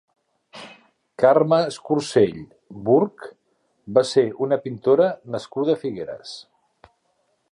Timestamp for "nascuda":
5.37-5.77